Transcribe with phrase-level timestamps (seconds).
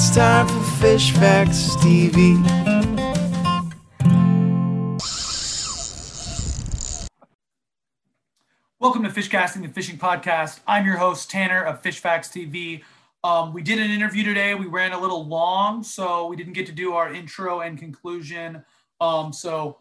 [0.00, 2.38] It's time for Fish Facts TV.
[8.78, 10.60] Welcome to Fish Casting, the fishing podcast.
[10.68, 12.84] I'm your host, Tanner of Fish Facts TV.
[13.24, 14.54] Um, we did an interview today.
[14.54, 18.64] We ran a little long, so we didn't get to do our intro and conclusion.
[19.00, 19.78] Um, so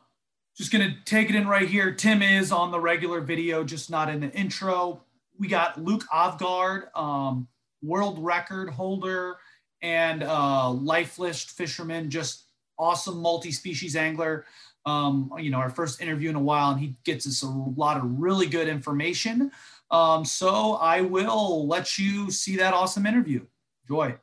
[0.58, 1.92] just going to take it in right here.
[1.92, 5.04] Tim is on the regular video, just not in the intro.
[5.38, 7.48] We got Luke Avgard, um,
[7.84, 9.38] world record holder
[9.82, 12.46] and uh, life list fisherman, just
[12.78, 14.46] awesome multi-species angler.
[14.86, 17.98] Um, you know, our first interview in a while, and he gets us a lot
[17.98, 19.52] of really good information.
[19.92, 23.46] Um, so I will let you see that awesome interview.
[23.88, 24.16] Joy.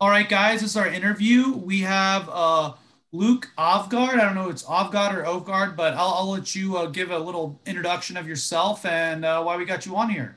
[0.00, 1.54] All right, guys, this is our interview.
[1.54, 2.72] We have uh,
[3.12, 4.14] Luke Avgard.
[4.14, 7.10] I don't know if it's Avgard or Ovgard, but I'll, I'll let you uh, give
[7.10, 10.36] a little introduction of yourself and uh, why we got you on here.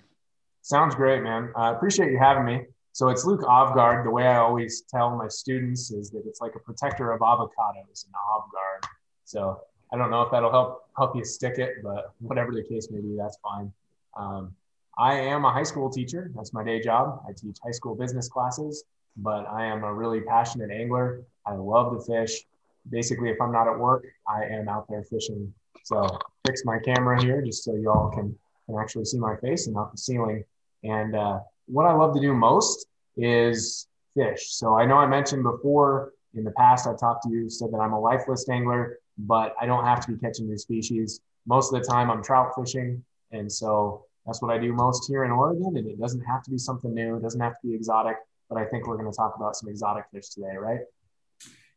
[0.68, 1.54] Sounds great, man.
[1.56, 2.66] I appreciate you having me.
[2.92, 4.04] So it's Luke Avgard.
[4.04, 8.06] The way I always tell my students is that it's like a protector of avocados,
[8.06, 8.90] an Avgard.
[9.24, 9.62] So
[9.94, 13.00] I don't know if that'll help help you stick it, but whatever the case may
[13.00, 13.72] be, that's fine.
[14.18, 14.54] Um,
[14.98, 16.32] I am a high school teacher.
[16.36, 17.24] That's my day job.
[17.26, 18.84] I teach high school business classes,
[19.16, 21.22] but I am a really passionate angler.
[21.46, 22.44] I love to fish.
[22.90, 25.54] Basically, if I'm not at work, I am out there fishing.
[25.86, 29.68] So fix my camera here just so you all can, can actually see my face
[29.68, 30.44] and not the ceiling.
[30.84, 34.52] And uh, what I love to do most is fish.
[34.52, 37.78] So I know I mentioned before in the past, I talked to you, said that
[37.78, 41.22] I'm a life list angler, but I don't have to be catching new species.
[41.46, 43.04] Most of the time, I'm trout fishing.
[43.32, 45.78] And so that's what I do most here in Oregon.
[45.78, 48.18] And it doesn't have to be something new, it doesn't have to be exotic,
[48.50, 50.82] but I think we're going to talk about some exotic fish today, right?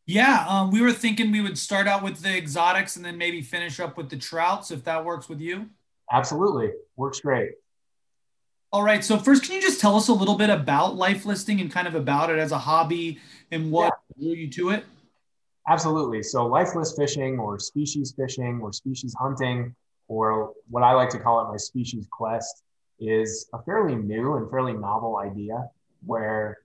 [0.06, 3.42] Yeah, um, we were thinking we would start out with the exotics and then maybe
[3.42, 5.68] finish up with the trouts if that works with you.
[6.10, 6.72] Absolutely.
[6.96, 7.52] Works great.
[8.72, 9.04] All right.
[9.04, 11.88] So first, can you just tell us a little bit about life listing and kind
[11.88, 13.18] of about it as a hobby
[13.50, 14.22] and what yeah.
[14.22, 14.84] drew you to it?
[15.68, 16.22] Absolutely.
[16.22, 19.74] So life list fishing or species fishing or species hunting
[20.06, 22.62] or what I like to call it my species quest
[23.00, 25.68] is a fairly new and fairly novel idea
[26.06, 26.58] where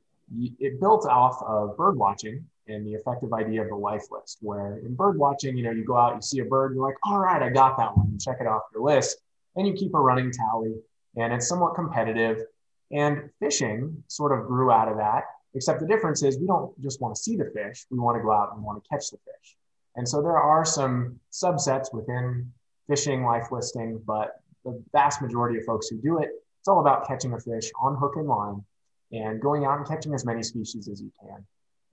[0.59, 4.79] it built off of bird watching and the effective idea of the life list where
[4.79, 7.19] in bird watching you know you go out you see a bird you're like all
[7.19, 9.17] right i got that one you check it off your list
[9.55, 10.73] and you keep a running tally
[11.17, 12.43] and it's somewhat competitive.
[12.91, 17.01] And fishing sort of grew out of that, except the difference is we don't just
[17.01, 19.17] want to see the fish, we want to go out and want to catch the
[19.17, 19.57] fish.
[19.95, 22.51] And so there are some subsets within
[22.87, 27.07] fishing life listing, but the vast majority of folks who do it, it's all about
[27.07, 28.63] catching a fish on hook and line
[29.11, 31.43] and going out and catching as many species as you can.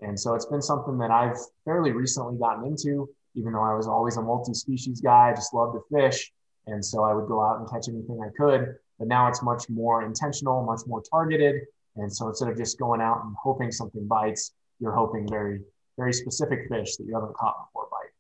[0.01, 3.87] And so it's been something that I've fairly recently gotten into, even though I was
[3.87, 6.33] always a multi species guy, I just loved to fish.
[6.67, 9.69] And so I would go out and catch anything I could but now it's much
[9.69, 11.63] more intentional, much more targeted.
[11.97, 15.61] And so instead of just going out and hoping something bites, you're hoping very,
[15.99, 18.11] very specific fish that you haven't caught before bite.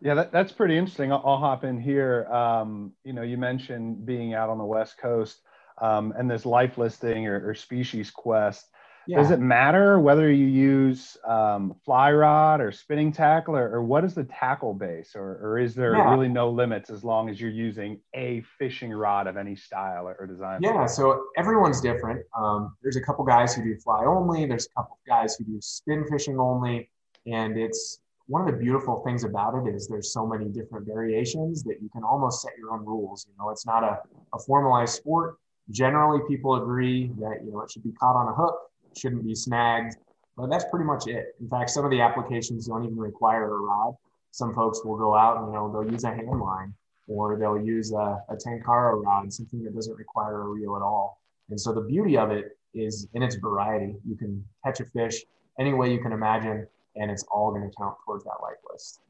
[0.00, 1.10] Yeah, that, that's pretty interesting.
[1.10, 2.26] I'll, I'll hop in here.
[2.26, 5.40] Um, you know, you mentioned being out on the West Coast
[5.80, 8.68] um, and this life listing or, or species quest.
[9.06, 9.18] Yeah.
[9.18, 14.04] Does it matter whether you use um, fly rod or spinning tackle, or, or, what
[14.04, 16.10] is the tackle base, or, or is there yeah.
[16.10, 20.26] really no limits as long as you're using a fishing rod of any style or,
[20.26, 20.60] design?
[20.60, 22.24] Yeah, so everyone's different.
[22.36, 24.44] Um, there's a couple guys who do fly only.
[24.46, 26.90] There's a couple guys who do spin fishing only,
[27.26, 31.62] and it's one of the beautiful things about it is there's so many different variations
[31.62, 33.24] that you can almost set your own rules.
[33.28, 34.00] You know, it's not a,
[34.34, 35.36] a formalized sport.
[35.70, 38.56] Generally, people agree that you know it should be caught on a hook
[38.96, 39.96] shouldn't be snagged.
[40.36, 41.34] But that's pretty much it.
[41.40, 43.94] In fact, some of the applications don't even require a rod.
[44.32, 46.74] Some folks will go out and you know they'll use a hand line
[47.08, 51.20] or they'll use a, a Tenkara rod, something that doesn't require a reel at all.
[51.50, 53.94] And so the beauty of it is in its variety.
[54.06, 55.22] You can catch a fish
[55.58, 59.00] any way you can imagine, and it's all going to count towards that life list.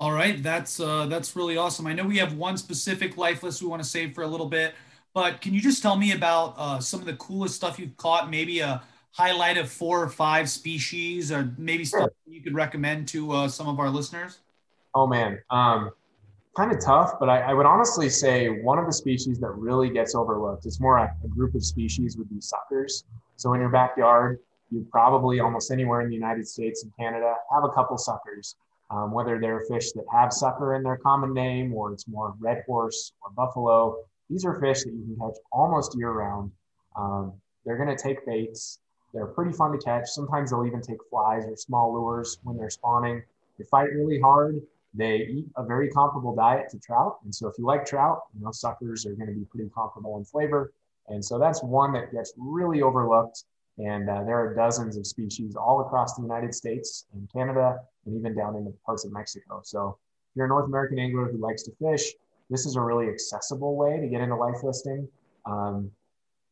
[0.00, 1.86] All right, that's uh, that's really awesome.
[1.86, 4.48] I know we have one specific life list we want to save for a little
[4.48, 4.74] bit.
[5.14, 8.30] But can you just tell me about uh, some of the coolest stuff you've caught?
[8.30, 8.82] Maybe a
[9.12, 12.00] highlight of four or five species, or maybe sure.
[12.00, 14.38] stuff you could recommend to uh, some of our listeners?
[14.94, 15.90] Oh man, um,
[16.56, 19.90] kind of tough, but I, I, would honestly say one of the species that really
[19.90, 20.66] gets overlooked.
[20.66, 23.04] It's more a, a group of species would be suckers.
[23.36, 24.38] So in your backyard,
[24.70, 28.56] you probably almost anywhere in the United States and Canada have a couple suckers.
[28.90, 32.62] Um, whether they're fish that have sucker in their common name, or it's more red
[32.66, 33.96] horse or buffalo,
[34.32, 36.50] these are fish that you can catch almost year round.
[36.96, 37.34] Um,
[37.64, 38.78] they're going to take baits.
[39.12, 40.08] They're pretty fun to catch.
[40.08, 43.22] Sometimes they'll even take flies or small lures when they're spawning.
[43.58, 44.60] They fight really hard,
[44.94, 47.18] they eat a very comparable diet to trout.
[47.24, 50.18] And so if you like trout, you know, suckers are going to be pretty comparable
[50.18, 50.72] in flavor.
[51.08, 53.44] And so that's one that gets really overlooked.
[53.78, 58.16] And uh, there are dozens of species all across the United States and Canada and
[58.16, 59.60] even down into parts of Mexico.
[59.64, 59.96] So
[60.30, 62.12] if you're a North American angler who likes to fish,
[62.52, 65.08] this is a really accessible way to get into life listing
[65.46, 65.90] um,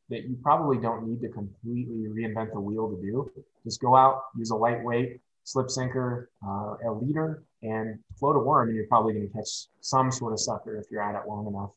[0.08, 3.30] that you probably don't need to completely reinvent the wheel to do.
[3.64, 8.68] Just go out, use a lightweight slip sinker, uh, a leader, and float a worm,
[8.68, 11.46] and you're probably going to catch some sort of sucker if you're at it long
[11.46, 11.70] enough.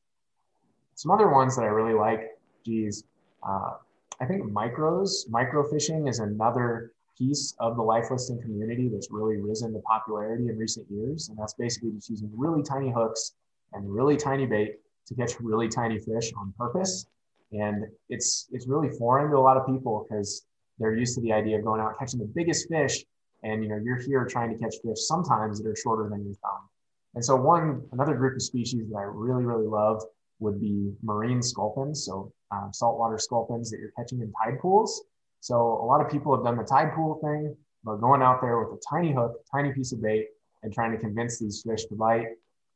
[0.96, 2.30] Some other ones that I really like,
[2.66, 3.04] geez,
[3.48, 3.74] uh,
[4.22, 9.38] I think micros, micro fishing is another piece of the life listing community that's really
[9.38, 11.30] risen to popularity in recent years.
[11.30, 13.34] And that's basically just using really tiny hooks
[13.74, 14.76] and really tiny bait
[15.08, 17.06] to catch really tiny fish on purpose.
[17.52, 20.46] And it's it's really foreign to a lot of people because
[20.80, 23.04] they're used to the idea of going out catching the biggest fish
[23.44, 26.34] and you know you're here trying to catch fish sometimes that are shorter than your
[26.36, 26.70] thumb.
[27.16, 30.02] And so one another group of species that I really really love
[30.40, 35.04] would be marine sculpins, so um, saltwater sculpins that you're catching in tide pools.
[35.40, 38.60] So a lot of people have done the tide pool thing, but going out there
[38.60, 40.28] with a tiny hook, tiny piece of bait,
[40.64, 42.28] and trying to convince these fish to bite.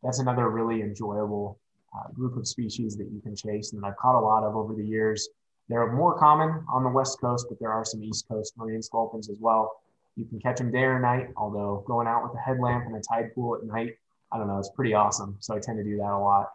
[0.04, 1.60] That's another really enjoyable
[1.96, 4.74] uh, group of species that you can chase and I've caught a lot of over
[4.74, 5.30] the years.
[5.70, 9.30] They're more common on the west coast, but there are some east coast marine sculpins
[9.30, 9.82] as well.
[10.16, 13.02] You can catch them day or night, although going out with a headlamp and a
[13.02, 13.98] tide pool at night,
[14.32, 15.36] I don't know, it's pretty awesome.
[15.40, 16.54] So I tend to do that a lot.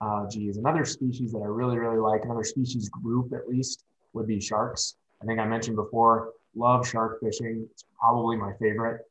[0.00, 4.26] Uh, geez, another species that I really, really like, another species group at least, would
[4.26, 4.96] be sharks.
[5.22, 7.66] I think I mentioned before, love shark fishing.
[7.70, 9.02] It's probably my favorite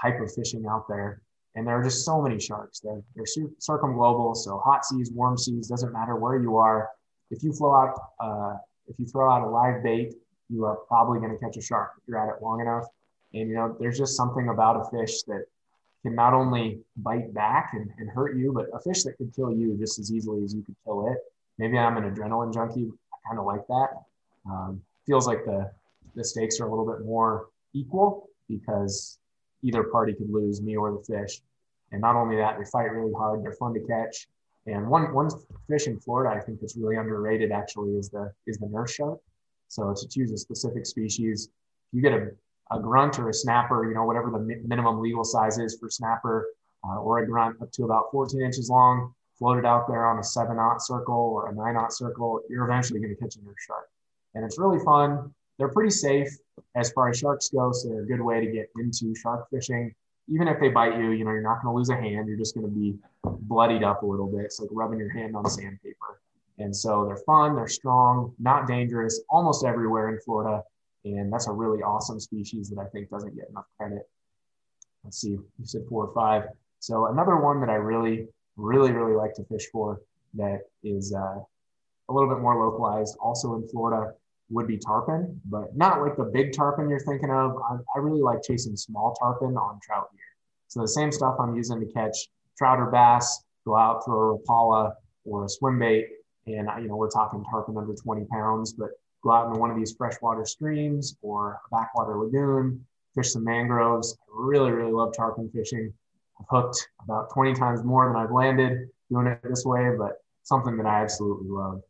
[0.00, 1.20] type of fishing out there.
[1.56, 2.80] And there are just so many sharks.
[2.80, 3.24] They're, they're
[3.58, 6.90] circumglobal, so hot seas, warm seas, doesn't matter where you are.
[7.30, 10.14] If you flow out, uh, if you throw out a live bait,
[10.50, 12.84] you are probably going to catch a shark if you're at it long enough.
[13.32, 15.46] And, you know, there's just something about a fish that
[16.02, 19.50] can not only bite back and, and hurt you, but a fish that could kill
[19.50, 21.18] you just as easily as you could kill it.
[21.58, 22.92] Maybe I'm an adrenaline junkie.
[23.12, 23.88] I kind of like that.
[24.48, 25.70] Um, feels like the,
[26.14, 29.18] the stakes are a little bit more equal because
[29.62, 31.40] either party could lose, me or the fish.
[31.92, 33.42] And not only that, they fight really hard.
[33.42, 34.28] They're fun to catch.
[34.66, 35.28] And one one
[35.68, 39.18] fish in Florida I think that's really underrated actually is the is the nurse shark.
[39.68, 41.48] So to choose a specific species,
[41.92, 42.30] you get a
[42.72, 45.88] a grunt or a snapper, you know, whatever the mi- minimum legal size is for
[45.88, 46.48] snapper,
[46.84, 50.24] uh, or a grunt up to about 14 inches long, floated out there on a
[50.24, 53.54] seven knot circle or a nine knot circle, you're eventually going to catch a nurse
[53.66, 53.88] shark.
[54.34, 55.32] And it's really fun.
[55.58, 56.28] They're pretty safe
[56.74, 59.94] as far as sharks go, so they're a good way to get into shark fishing.
[60.28, 62.28] Even if they bite you, you know, you're not going to lose a hand.
[62.28, 64.44] You're just going to be bloodied up a little bit.
[64.46, 66.20] It's like rubbing your hand on sandpaper.
[66.58, 70.62] And so they're fun, they're strong, not dangerous, almost everywhere in Florida.
[71.04, 74.08] And that's a really awesome species that I think doesn't get enough credit.
[75.04, 76.48] Let's see, you said four or five.
[76.80, 78.26] So another one that I really,
[78.56, 80.00] really, really like to fish for
[80.34, 81.38] that is uh,
[82.08, 84.14] a little bit more localized, also in Florida,
[84.50, 87.56] would be tarpon, but not like the big tarpon you're thinking of.
[87.56, 90.20] I, I really like chasing small tarpon on trout gear.
[90.68, 92.16] So the same stuff I'm using to catch
[92.56, 94.94] trout or bass, go out, throw a Rapala
[95.24, 96.06] or a swim bait,
[96.46, 98.90] and you know we're talking tarpon under 20 pounds, but
[99.22, 102.84] go out into one of these freshwater streams or a backwater lagoon,
[103.14, 104.16] fish some mangroves.
[104.20, 105.92] I really, really love tarpon fishing.
[106.40, 110.76] I've hooked about 20 times more than I've landed doing it this way, but something
[110.76, 111.82] that I absolutely love.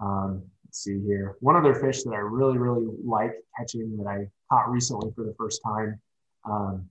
[0.00, 0.42] Um,
[0.76, 1.36] see here.
[1.40, 5.34] One other fish that I really, really like catching that I caught recently for the
[5.38, 6.00] first time
[6.44, 6.88] um,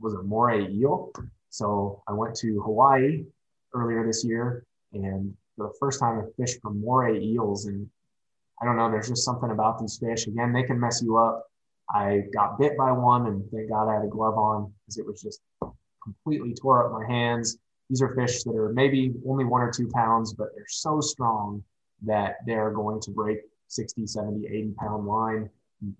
[0.00, 1.12] was a moray eel.
[1.50, 3.24] So I went to Hawaii
[3.74, 7.88] earlier this year, and for the first time I fished for moray eels, and
[8.60, 8.90] I don't know.
[8.90, 10.26] There's just something about these fish.
[10.26, 11.46] Again, they can mess you up.
[11.92, 15.06] I got bit by one, and thank God I had a glove on because it
[15.06, 15.40] was just
[16.02, 17.58] completely tore up my hands.
[17.88, 21.64] These are fish that are maybe only one or two pounds, but they're so strong
[22.02, 23.38] that they're going to break
[23.68, 25.48] 60, 70, 80 pound line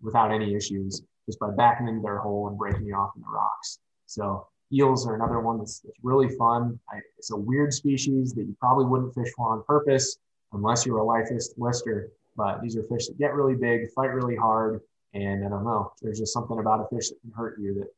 [0.03, 3.29] without any issues just by backing into their hole and breaking it off in the
[3.29, 3.79] rocks.
[4.07, 6.79] So eels are another one that's, that's really fun.
[6.93, 10.19] I, it's a weird species that you probably wouldn't fish for on purpose
[10.53, 14.37] unless you're a life lister but these are fish that get really big, fight really
[14.37, 14.81] hard,
[15.15, 15.93] and I don't know.
[16.01, 17.89] There's just something about a fish that can hurt you that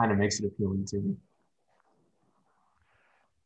[0.00, 1.14] kind of makes it appealing to me.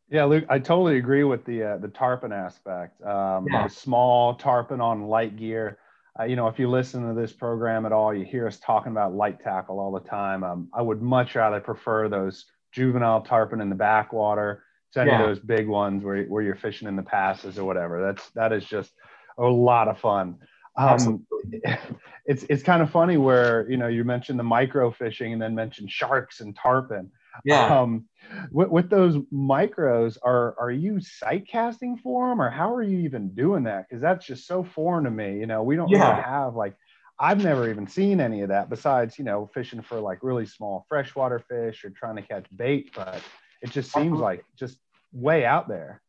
[0.08, 3.02] Yeah, Luke, I totally agree with the uh, the tarpon aspect.
[3.02, 3.66] Um, yeah.
[3.66, 5.78] small tarpon on light gear.
[6.18, 8.92] Uh, you know, if you listen to this program at all, you hear us talking
[8.92, 10.44] about light tackle all the time.
[10.44, 15.20] Um, I would much rather prefer those juvenile tarpon in the backwater to any yeah.
[15.20, 18.00] of those big ones where, where you're fishing in the passes or whatever.
[18.00, 18.92] That's that is just
[19.38, 20.38] a lot of fun.
[20.76, 21.26] Um,
[22.26, 25.54] it's it's kind of funny where you know you mentioned the micro fishing and then
[25.54, 27.10] mentioned sharks and tarpon.
[27.44, 27.80] Yeah.
[27.80, 28.06] Um,
[28.50, 32.98] with, with those micros, are are you sight casting for them, or how are you
[33.00, 33.88] even doing that?
[33.88, 35.38] Because that's just so foreign to me.
[35.38, 36.10] You know, we don't Yeah.
[36.10, 36.76] really have like
[37.18, 40.84] I've never even seen any of that besides you know fishing for like really small
[40.88, 43.22] freshwater fish or trying to catch bait, but
[43.62, 44.78] it just seems like just
[45.12, 46.02] way out there.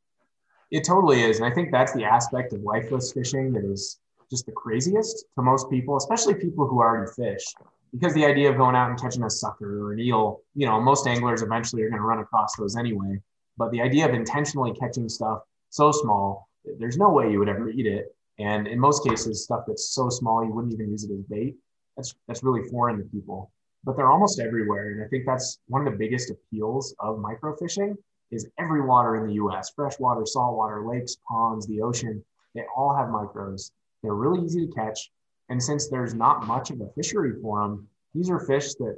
[0.70, 1.38] It totally is.
[1.38, 5.26] And I think that's the aspect of life list fishing that is just the craziest
[5.36, 7.46] to most people, especially people who already fish.
[7.92, 10.80] Because the idea of going out and catching a sucker or an eel, you know,
[10.82, 13.22] most anglers eventually are going to run across those anyway.
[13.58, 15.40] But the idea of intentionally catching stuff
[15.70, 18.16] so small, there's no way you would ever eat it.
[18.40, 21.56] And in most cases, stuff that's so small you wouldn't even use it as bait.
[21.96, 23.52] That's that's really foreign to people.
[23.84, 24.92] But they're almost everywhere.
[24.92, 27.96] And I think that's one of the biggest appeals of microfishing
[28.32, 33.08] is every water in the US, freshwater, saltwater, lakes, ponds, the ocean, they all have
[33.08, 33.72] micros.
[34.04, 35.12] They're really easy to catch.
[35.50, 38.98] And since there's not much of a fishery for them, these are fish that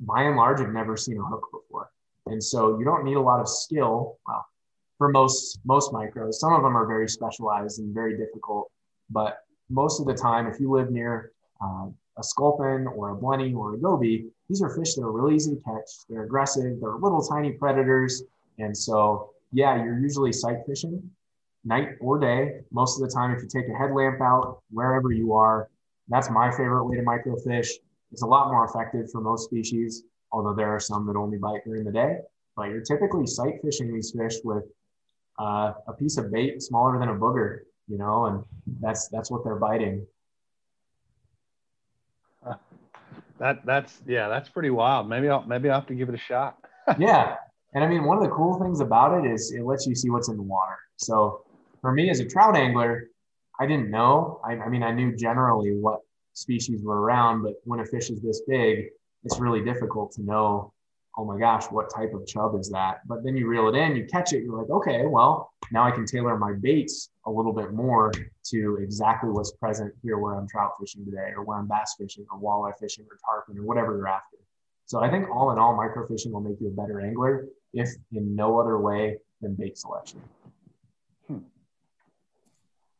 [0.00, 1.90] by and large have never seen a hook before.
[2.26, 4.18] And so you don't need a lot of skill.
[4.26, 4.46] Well,
[4.98, 8.70] for most most micros, some of them are very specialized and very difficult.
[9.10, 9.38] But
[9.70, 11.86] most of the time, if you live near uh,
[12.18, 15.54] a sculpin or a blenny or a goby, these are fish that are really easy
[15.54, 15.90] to catch.
[16.08, 16.80] They're aggressive.
[16.80, 18.24] They're little tiny predators.
[18.58, 21.10] And so, yeah, you're usually sight fishing
[21.64, 22.60] night or day.
[22.70, 25.68] Most of the time, if you take a headlamp out wherever you are,
[26.08, 27.68] that's my favorite way to microfish.
[28.12, 31.64] It's a lot more effective for most species, although there are some that only bite
[31.64, 32.18] during the day.
[32.56, 34.64] But you're typically sight fishing these fish with
[35.38, 38.44] uh, a piece of bait smaller than a booger, you know, and
[38.80, 40.06] that's that's what they're biting.
[43.38, 45.08] That that's yeah, that's pretty wild.
[45.08, 46.58] Maybe I'll maybe I'll have to give it a shot.
[46.98, 47.36] yeah,
[47.72, 50.10] and I mean, one of the cool things about it is it lets you see
[50.10, 50.76] what's in the water.
[50.96, 51.44] So
[51.80, 53.10] for me as a trout angler,
[53.60, 54.40] I didn't know.
[54.44, 56.00] I, I mean, I knew generally what
[56.32, 58.86] species were around, but when a fish is this big,
[59.24, 60.72] it's really difficult to know
[61.18, 63.00] oh my gosh, what type of chub is that?
[63.06, 65.90] But then you reel it in, you catch it, you're like, okay, well, now I
[65.90, 68.12] can tailor my baits a little bit more
[68.50, 72.24] to exactly what's present here where I'm trout fishing today, or where I'm bass fishing,
[72.30, 74.36] or walleye fishing, or tarpon, or whatever you're after.
[74.86, 78.36] So I think all in all, microfishing will make you a better angler, if in
[78.36, 80.20] no other way than bait selection.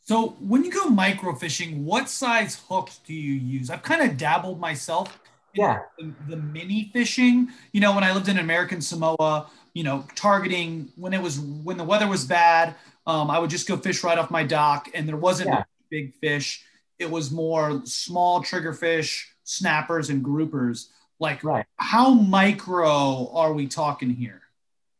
[0.09, 3.69] So when you go microfishing, what size hooks do you use?
[3.69, 5.21] I've kind of dabbled myself
[5.55, 10.05] yeah the, the, mini fishing you know when i lived in american samoa you know
[10.15, 12.75] targeting when it was when the weather was bad
[13.07, 15.65] um, i would just go fish right off my dock and there wasn't yeah.
[15.91, 16.65] big fish
[16.99, 20.89] it was more small trigger fish snappers and groupers
[21.19, 21.65] like right.
[21.77, 24.43] how micro are we talking here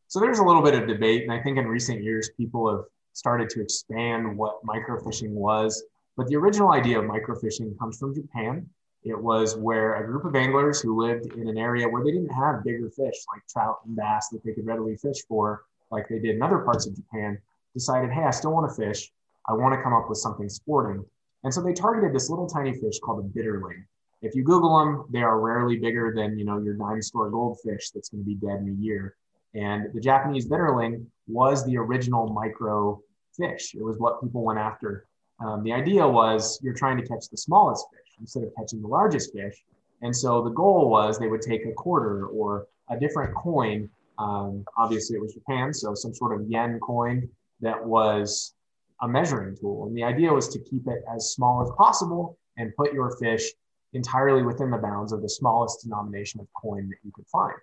[0.07, 2.85] so there's a little bit of debate and i think in recent years people have
[3.19, 5.85] started to expand what microfishing was
[6.17, 8.67] but the original idea of microfishing comes from japan
[9.05, 12.29] it was where a group of anglers who lived in an area where they didn't
[12.29, 16.19] have bigger fish like trout and bass that they could readily fish for, like they
[16.19, 17.39] did in other parts of Japan,
[17.75, 19.11] decided, hey, I still want to fish.
[19.49, 21.05] I want to come up with something sporting.
[21.45, 23.85] And so they targeted this little tiny fish called a bitterling.
[24.21, 27.91] If you Google them, they are rarely bigger than you know your dime store goldfish
[27.91, 29.15] that's going to be dead in a year.
[29.55, 33.01] And the Japanese bitterling was the original micro
[33.37, 33.75] fish.
[33.75, 35.07] It was what people went after.
[35.41, 38.89] Um, the idea was you're trying to catch the smallest fish instead of catching the
[38.89, 39.55] largest fish.
[40.03, 43.89] And so the goal was they would take a quarter or a different coin.
[44.19, 47.29] Um, obviously, it was Japan, so some sort of yen coin
[47.61, 48.55] that was
[49.01, 49.87] a measuring tool.
[49.87, 53.53] And the idea was to keep it as small as possible and put your fish
[53.93, 57.57] entirely within the bounds of the smallest denomination of coin that you could find.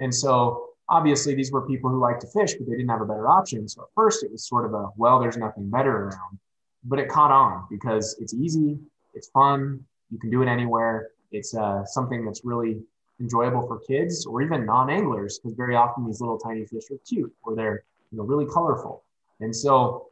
[0.00, 3.06] And so obviously these were people who liked to fish, but they didn't have a
[3.06, 3.68] better option.
[3.68, 6.38] So at first it was sort of a, well, there's nothing better around,
[6.84, 8.78] but it caught on because it's easy,
[9.14, 11.08] it's fun, you can do it anywhere.
[11.30, 12.82] It's uh, something that's really
[13.20, 17.32] enjoyable for kids or even non-anglers because very often these little tiny fish are cute
[17.44, 19.04] or they're you know really colorful.
[19.40, 20.08] And so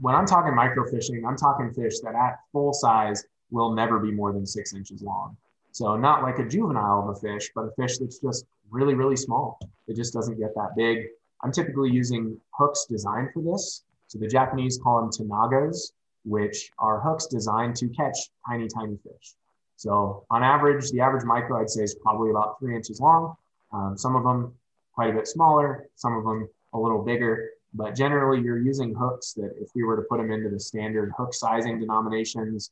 [0.00, 4.32] when I'm talking microfishing, I'm talking fish that at full size will never be more
[4.32, 5.36] than six inches long.
[5.76, 9.14] So not like a juvenile of a fish, but a fish that's just really, really
[9.14, 9.58] small.
[9.86, 11.04] It just doesn't get that big.
[11.44, 13.84] I'm typically using hooks designed for this.
[14.06, 15.92] So the Japanese call them tanagos,
[16.24, 18.16] which are hooks designed to catch
[18.48, 19.34] tiny, tiny fish.
[19.76, 23.36] So on average, the average micro I'd say is probably about three inches long.
[23.70, 24.54] Um, some of them
[24.94, 29.34] quite a bit smaller, some of them a little bigger, but generally you're using hooks
[29.34, 32.70] that if we were to put them into the standard hook sizing denominations,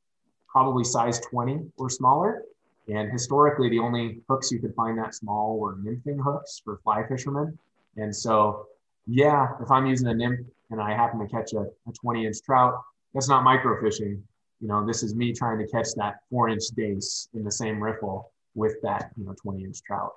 [0.49, 2.45] probably size 20 or smaller.
[2.89, 7.07] And historically, the only hooks you could find that small were nymphing hooks for fly
[7.07, 7.59] fishermen.
[7.97, 8.67] And so,
[9.07, 12.43] yeah, if I'm using a nymph and I happen to catch a, a 20 inch
[12.43, 12.75] trout,
[13.15, 14.21] that's not microfishing.
[14.61, 17.83] You know, this is me trying to catch that four inch dace in the same
[17.83, 20.13] riffle with that, you know, 20 inch trout.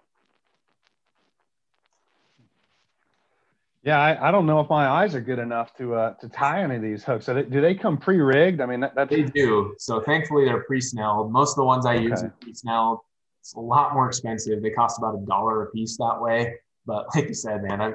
[3.88, 6.62] Yeah, I, I, don't know if my eyes are good enough to uh, to tie
[6.62, 7.28] any of these hooks.
[7.28, 8.60] They, do they come pre-rigged?
[8.60, 9.10] I mean, that, that's...
[9.10, 9.76] they do.
[9.80, 11.32] So thankfully, they're pre-snelled.
[11.32, 12.04] Most of the ones I okay.
[12.04, 13.00] use are pre-snelled.
[13.40, 14.62] It's a lot more expensive.
[14.62, 16.56] They cost about a dollar a piece that way.
[16.86, 17.94] But like you said, man, I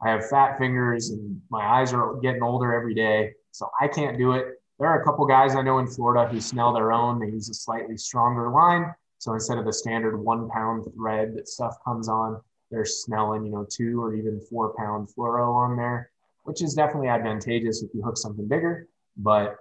[0.00, 4.16] I have fat fingers and my eyes are getting older every day, so I can't
[4.16, 4.46] do it.
[4.78, 7.18] There are a couple guys I know in Florida who snell their own.
[7.18, 8.94] They use a slightly stronger line.
[9.18, 12.40] So instead of the standard one pound thread that stuff comes on,
[12.72, 16.10] they're snelling, you know, two or even four pound fluoro on there,
[16.44, 18.88] which is definitely advantageous if you hook something bigger.
[19.16, 19.58] But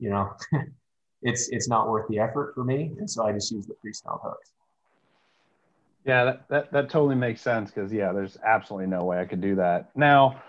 [0.00, 0.32] you know,
[1.22, 4.20] it's it's not worth the effort for me, and so I just use the pre-snelled
[4.24, 4.50] hooks.
[6.04, 9.40] Yeah, that, that, that totally makes sense because yeah, there's absolutely no way I could
[9.40, 9.90] do that.
[9.96, 10.42] Now,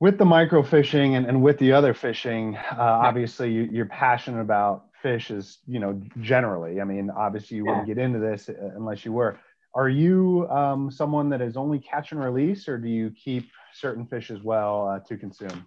[0.00, 4.40] with the micro fishing and, and with the other fishing, uh, obviously you, you're passionate
[4.40, 6.80] about fish is you know generally.
[6.80, 7.70] I mean, obviously you yeah.
[7.70, 9.38] wouldn't get into this uh, unless you were.
[9.74, 14.06] Are you um, someone that is only catch and release, or do you keep certain
[14.06, 15.64] fish as well uh, to consume?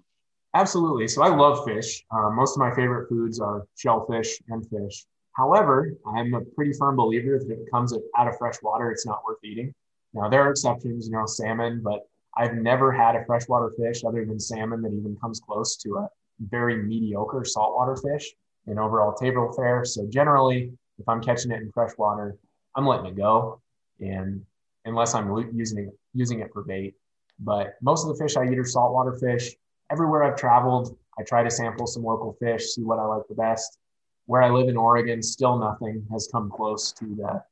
[0.53, 1.07] Absolutely.
[1.07, 2.05] So I love fish.
[2.11, 5.05] Uh, most of my favorite foods are shellfish and fish.
[5.33, 9.05] However, I'm a pretty firm believer that if it comes out of fresh water, it's
[9.05, 9.73] not worth eating.
[10.13, 12.07] Now, there are exceptions, you know, salmon, but
[12.37, 16.09] I've never had a freshwater fish other than salmon that even comes close to a
[16.39, 18.33] very mediocre saltwater fish
[18.67, 19.83] in overall table fare.
[19.83, 22.37] So, generally, if I'm catching it in freshwater,
[22.75, 23.61] I'm letting it go.
[23.99, 24.45] And
[24.85, 26.95] unless I'm using using it for bait.
[27.39, 29.55] But most of the fish I eat are saltwater fish.
[29.91, 33.35] Everywhere I've traveled, I try to sample some local fish, see what I like the
[33.35, 33.77] best
[34.25, 37.43] where I live in Oregon, still nothing has come close to the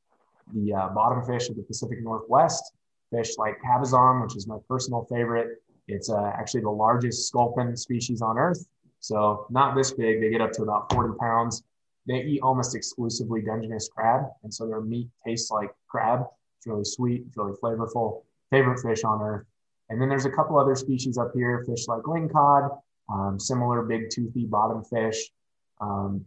[0.52, 2.72] the uh, bottom fish of the Pacific Northwest.
[3.10, 5.62] Fish like cabezon, which is my personal favorite.
[5.88, 8.66] It's uh, actually the largest sculpin species on Earth.
[9.00, 10.20] So not this big.
[10.20, 11.62] They get up to about 40 pounds.
[12.06, 16.26] They eat almost exclusively Dungeness crab, and so their meat tastes like crab.
[16.58, 17.24] It's really sweet.
[17.26, 18.22] It's really flavorful.
[18.50, 19.46] Favorite fish on Earth.
[19.88, 22.78] And then there's a couple other species up here, fish like lingcod,
[23.12, 25.30] um, similar big toothy bottom fish.
[25.80, 26.24] Um,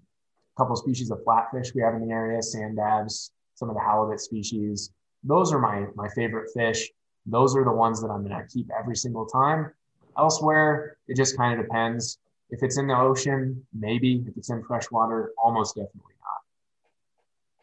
[0.57, 4.19] couple species of flatfish we have in the area, sand dabs, some of the halibut
[4.19, 4.91] species.
[5.23, 6.89] Those are my, my favorite fish.
[7.25, 9.71] Those are the ones that I'm going to keep every single time.
[10.17, 12.17] Elsewhere, it just kind of depends.
[12.49, 14.23] If it's in the ocean, maybe.
[14.27, 16.13] If it's in fresh water, almost definitely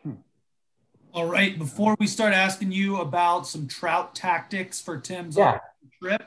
[0.04, 0.12] not.
[0.12, 0.20] Hmm.
[1.12, 1.58] All right.
[1.58, 5.58] Before we start asking you about some trout tactics for Tim's yeah.
[6.02, 6.22] trip,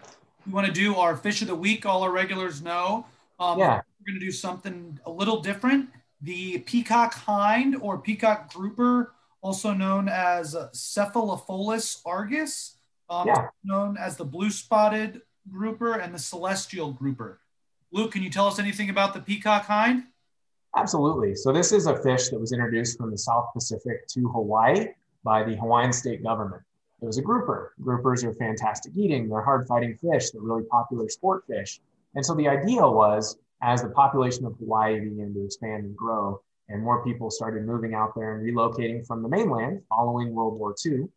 [0.45, 1.85] we want to do our fish of the week.
[1.85, 3.05] All our regulars know.
[3.39, 3.81] Um, yeah.
[3.99, 5.89] We're going to do something a little different
[6.21, 12.77] the peacock hind or peacock grouper, also known as Cephalopholis argus,
[13.09, 13.47] um, yeah.
[13.63, 17.39] known as the blue spotted grouper and the celestial grouper.
[17.91, 20.03] Luke, can you tell us anything about the peacock hind?
[20.75, 21.35] Absolutely.
[21.35, 24.87] So, this is a fish that was introduced from the South Pacific to Hawaii
[25.23, 26.61] by the Hawaiian state government.
[27.01, 27.73] It was a grouper.
[27.81, 31.79] Groupers are fantastic eating, they're hard fighting fish, they're really popular sport fish.
[32.15, 36.41] And so, the idea was as the population of Hawaii began to expand and grow,
[36.69, 40.75] and more people started moving out there and relocating from the mainland following World War
[40.85, 41.07] II,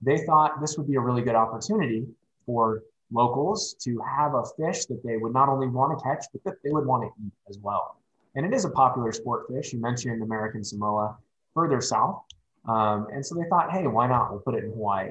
[0.00, 2.06] they thought this would be a really good opportunity
[2.46, 6.42] for locals to have a fish that they would not only want to catch, but
[6.44, 7.96] that they would want to eat as well.
[8.36, 9.72] And it is a popular sport fish.
[9.72, 11.16] You mentioned American Samoa
[11.54, 12.22] further south.
[12.68, 14.30] Um, and so they thought, hey, why not?
[14.30, 15.10] We'll put it in Hawaii.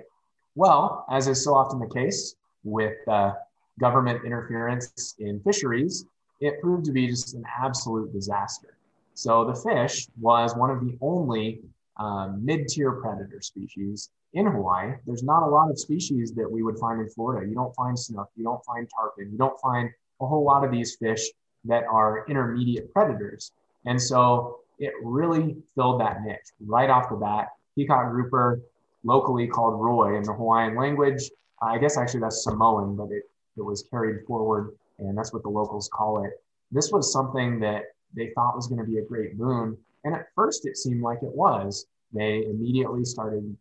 [0.56, 3.34] Well, as is so often the case with uh,
[3.80, 6.06] government interference in fisheries,
[6.42, 8.78] it proved to be just an absolute disaster.
[9.14, 11.62] So the fish was one of the only
[11.98, 14.94] um, mid-tier predator species in Hawaii.
[15.06, 17.48] There's not a lot of species that we would find in Florida.
[17.48, 19.90] You don't find snook, you don't find tarpon, you don't find
[20.22, 21.30] a whole lot of these fish
[21.66, 23.52] that are intermediate predators.
[23.86, 27.50] And so it really filled that niche right off the bat.
[27.76, 28.62] Peacock grouper,
[29.04, 31.30] locally called roi in the Hawaiian language.
[31.62, 33.24] I guess actually that's Samoan, but it,
[33.58, 36.32] it was carried forward and that's what the locals call it.
[36.72, 37.84] This was something that
[38.16, 39.78] they thought was going to be a great boon.
[40.04, 41.86] And at first, it seemed like it was.
[42.14, 43.56] They immediately started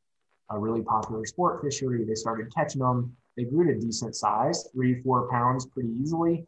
[0.51, 2.05] a really popular sport fishery.
[2.05, 3.17] They started catching them.
[3.37, 6.47] They grew to decent size, three, four pounds pretty easily.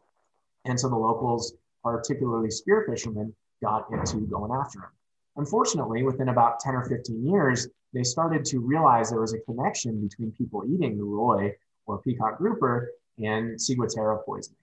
[0.65, 4.89] And so the locals, particularly spear fishermen, got into going after them.
[5.37, 10.01] Unfortunately, within about 10 or 15 years, they started to realize there was a connection
[10.01, 11.53] between people eating the roi
[11.85, 14.57] or peacock grouper and ciguatera poisoning.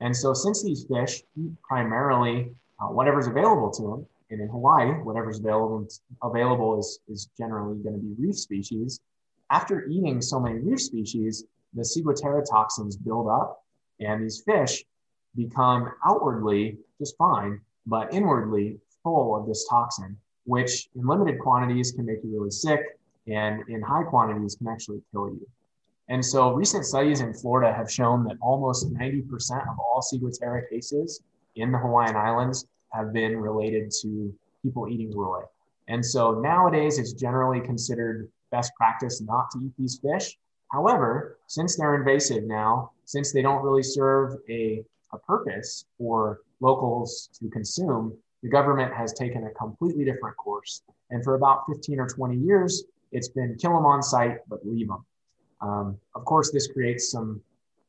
[0.00, 4.92] And so, since these fish eat primarily uh, whatever's available to them, and in Hawaii,
[5.02, 5.86] whatever's available
[6.22, 9.00] available is, is generally going to be reef species.
[9.50, 13.62] After eating so many reef species, the ciguatera toxins build up,
[14.00, 14.84] and these fish
[15.36, 22.06] become outwardly just fine, but inwardly full of this toxin, which in limited quantities can
[22.06, 22.80] make you really sick,
[23.28, 25.46] and in high quantities can actually kill you.
[26.08, 31.20] And so recent studies in Florida have shown that almost 90% of all ciguatera cases
[31.56, 35.42] in the Hawaiian Islands have been related to people eating roi.
[35.88, 40.36] And so nowadays it's generally considered best practice not to eat these fish.
[40.72, 47.30] However, since they're invasive now, since they don't really serve a, a purpose for locals
[47.38, 50.82] to consume, the government has taken a completely different course.
[51.10, 54.88] And for about 15 or 20 years, it's been kill them on sight, but leave
[54.88, 55.04] them.
[55.60, 57.40] Um, of course, this creates some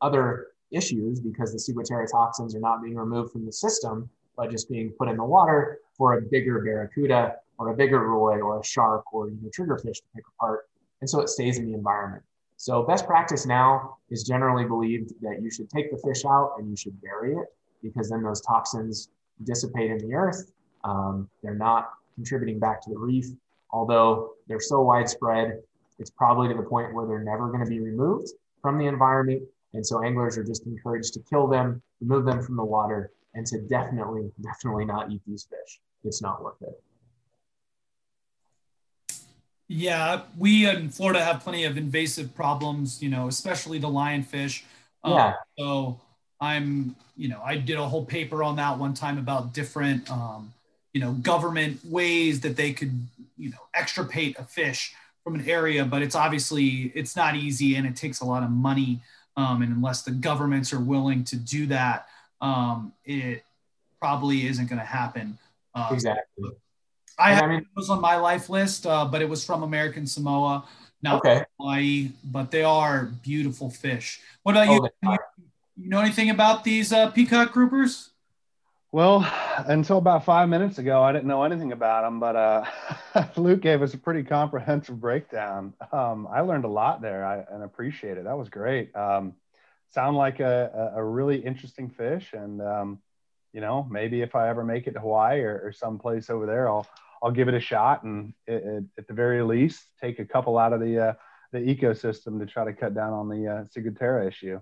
[0.02, 4.70] other issues because the ciguatera toxins are not being removed from the system, but just
[4.70, 8.64] being put in the water for a bigger barracuda or a bigger roi or a
[8.64, 10.70] shark or you know, triggerfish to pick apart.
[11.02, 12.24] And so it stays in the environment.
[12.56, 16.70] So best practice now is generally believed that you should take the fish out and
[16.70, 17.48] you should bury it
[17.84, 19.10] because then those toxins
[19.44, 20.52] dissipate in the earth.
[20.84, 23.28] Um, they're not contributing back to the reef.
[23.72, 25.62] Although they're so widespread,
[26.00, 28.30] it's probably to the point where they're never going to be removed
[28.62, 29.44] from the environment.
[29.74, 33.46] And so anglers are just encouraged to kill them, remove them from the water, and
[33.46, 35.80] to definitely, definitely not eat these fish.
[36.04, 36.84] It's not worth it.
[39.68, 44.64] Yeah, we in Florida have plenty of invasive problems, you know, especially the lionfish.
[45.04, 45.34] Um, yeah.
[45.60, 46.02] So
[46.42, 50.54] I'm, you know, I did a whole paper on that one time about different, um,
[50.94, 55.86] you know, government ways that they could, you know, extirpate a fish from an area,
[55.86, 59.02] but it's obviously it's not easy and it takes a lot of money.
[59.36, 62.08] Um, and unless the governments are willing to do that,
[62.42, 63.44] um, it
[64.00, 65.38] probably isn't going to happen.
[65.74, 66.52] Um, exactly.
[67.20, 70.06] I, have I mean, was on my life list, uh, but it was from American
[70.06, 70.66] Samoa,
[71.02, 71.44] not okay.
[71.60, 72.12] Hawaii.
[72.24, 74.22] But they are beautiful fish.
[74.44, 74.90] What about you?
[75.06, 75.18] Oh,
[75.76, 78.10] you know anything about these uh, peacock groupers?
[78.92, 79.32] Well,
[79.68, 82.66] until about five minutes ago, I didn't know anything about them, but uh,
[83.36, 85.74] Luke gave us a pretty comprehensive breakdown.
[85.92, 88.24] Um, I learned a lot there I, and appreciate it.
[88.24, 88.96] That was great.
[88.96, 89.34] Um,
[89.90, 93.00] sound like a, a, really interesting fish, and um,
[93.54, 96.70] you know, maybe if I ever make it to Hawaii or, or someplace over there,
[96.70, 96.88] I'll
[97.24, 100.58] I'll give it a shot, and it, it, at the very least, take a couple
[100.58, 101.14] out of the uh,
[101.52, 104.60] the ecosystem to try to cut down on the uh, ciguatera issue.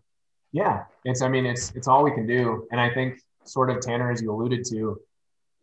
[0.52, 3.82] Yeah, it's I mean it's it's all we can do, and I think sort of
[3.82, 5.00] Tanner, as you alluded to,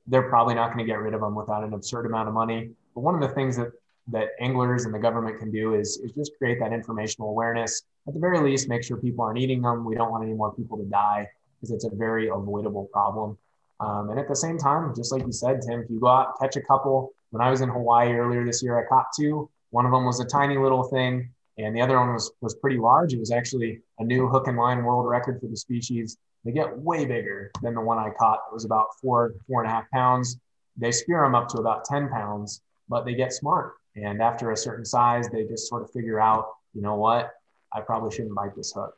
[0.07, 2.71] they're probably not going to get rid of them without an absurd amount of money.
[2.95, 3.73] But one of the things that
[4.09, 7.83] that anglers and the government can do is, is just create that informational awareness.
[8.09, 9.85] At the very least, make sure people aren't eating them.
[9.85, 11.29] We don't want any more people to die
[11.61, 13.39] because it's a very avoidable problem.
[13.81, 16.39] Um, and at the same time, just like you said, Tim, if you go out,
[16.41, 17.13] catch a couple.
[17.31, 19.49] When I was in Hawaii earlier this year, I caught two.
[19.71, 22.79] One of them was a tiny little thing, and the other one was, was pretty
[22.79, 23.15] large.
[23.15, 26.19] It was actually a new hook and line world record for the species.
[26.45, 28.41] They get way bigger than the one I caught.
[28.51, 30.39] It was about four, four and a half pounds.
[30.77, 33.75] They spear them up to about 10 pounds, but they get smart.
[33.97, 37.31] And after a certain size, they just sort of figure out, you know what,
[37.73, 38.95] I probably shouldn't bite this hook.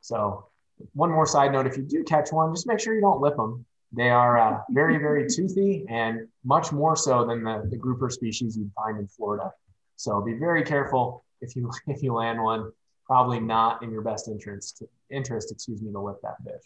[0.00, 0.46] So,
[0.94, 3.36] one more side note if you do catch one, just make sure you don't lip
[3.36, 3.64] them.
[3.92, 8.56] They are uh, very, very toothy and much more so than the, the grouper species
[8.56, 9.52] you'd find in Florida.
[9.96, 12.70] So, be very careful if you if you land one.
[13.06, 16.62] Probably not in your best interest, interest, excuse me, to lip that fish.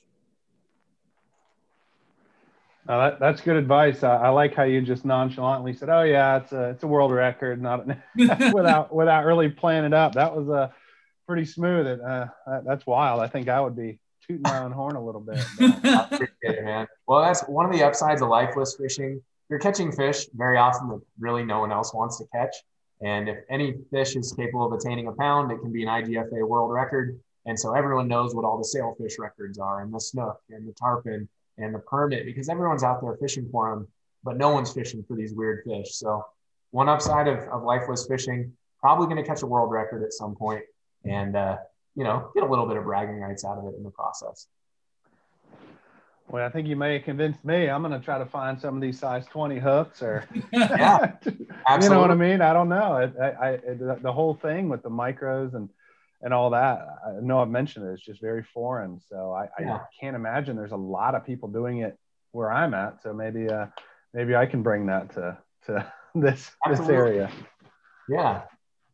[2.88, 4.03] Uh, that, that's good advice.
[4.03, 7.12] I, I, like how you just nonchalantly said, "Oh yeah, it's a it's a world
[7.12, 10.14] record," not without without really playing it up.
[10.14, 10.68] That was a uh,
[11.29, 11.87] pretty smooth.
[11.87, 13.21] It, uh, that, that's wild.
[13.21, 15.38] I think I would be tooting my own horn a little bit.
[15.61, 16.88] I appreciate it, man.
[17.07, 19.21] Well, that's one of the upsides of life list fishing.
[19.49, 22.55] You're catching fish very often that really no one else wants to catch.
[23.01, 26.47] And if any fish is capable of attaining a pound, it can be an IGFA
[26.47, 27.18] world record.
[27.47, 30.73] And so everyone knows what all the sailfish records are, and the snook, and the
[30.73, 33.88] tarpon, and the permit because everyone's out there fishing for them,
[34.24, 35.94] but no one's fishing for these weird fish.
[35.94, 36.24] So
[36.70, 40.12] one upside of, of life list fishing, probably going to catch a world record at
[40.12, 40.62] some point
[41.04, 41.56] and, uh,
[41.94, 44.46] you know, get a little bit of bragging rights out of it in the process.
[46.28, 47.68] Well, I think you may have convinced me.
[47.68, 51.88] I'm going to try to find some of these size 20 hooks or, yeah, you
[51.90, 52.40] know what I mean?
[52.40, 53.10] I don't know.
[53.20, 53.58] I, I, I,
[54.00, 55.68] the whole thing with the micros and
[56.22, 56.87] and all that.
[57.06, 57.92] I know I've mentioned it.
[57.92, 59.00] It's just very foreign.
[59.00, 59.74] So I, yeah.
[59.74, 61.98] I, can't imagine there's a lot of people doing it
[62.30, 63.02] where I'm at.
[63.02, 63.66] So maybe, uh,
[64.14, 66.94] maybe I can bring that to, to this, Absolutely.
[66.94, 67.30] this area.
[68.08, 68.42] Yeah.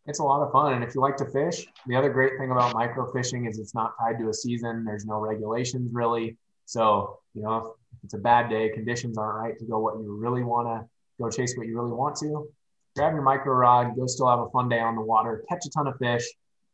[0.07, 0.73] It's a lot of fun.
[0.73, 3.75] And if you like to fish, the other great thing about micro fishing is it's
[3.75, 4.85] not tied to a season.
[4.85, 6.39] There's no regulations really.
[6.65, 10.17] So, you know, if it's a bad day, conditions aren't right to go what you
[10.17, 10.89] really want to
[11.21, 12.49] go chase what you really want to,
[12.97, 15.71] grab your micro rod, go still have a fun day on the water, catch a
[15.71, 16.27] ton of fish,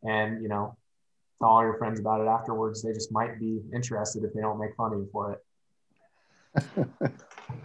[0.04, 0.76] and you know
[1.38, 4.58] tell all your friends about it afterwards they just might be interested if they don't
[4.58, 5.40] make fun of you for it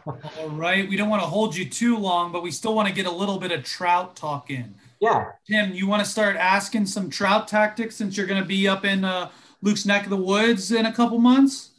[0.07, 2.93] all right we don't want to hold you too long but we still want to
[2.93, 5.25] get a little bit of trout talk in Yeah.
[5.47, 8.83] Tim, you want to start asking some trout tactics since you're going to be up
[8.83, 9.29] in uh,
[9.61, 11.71] Luke's neck of the woods in a couple months?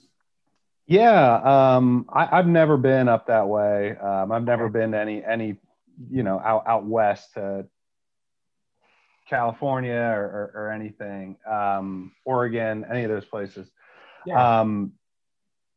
[0.87, 3.97] Yeah, um, I, have never been up that way.
[3.97, 5.57] Um, I've never been to any any
[6.11, 7.67] you know out out west to
[9.31, 13.71] California or, or, or anything, um, Oregon, any of those places.
[14.27, 14.61] Yeah.
[14.61, 14.93] Um,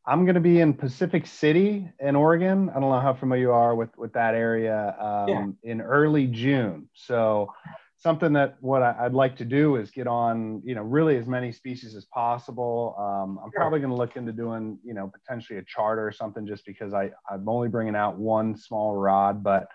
[0.06, 2.70] I'm going to be in Pacific City in Oregon.
[2.70, 5.30] I don't know how familiar you are with with that area um,
[5.64, 5.72] yeah.
[5.72, 6.90] in early June.
[6.94, 7.54] So
[7.96, 11.26] something that what I, would like to do is get on, you know, really as
[11.26, 12.96] many species as possible.
[13.00, 13.62] Um, I'm sure.
[13.62, 16.94] probably going to look into doing, you know, potentially a charter or something, just because
[16.94, 19.70] I I'm only bringing out one small rod, but